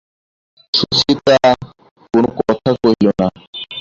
সুচরিতা 0.73 1.37
কোনো 2.13 2.29
কথা 2.39 2.69
কহিল 2.81 3.07
না। 3.19 3.27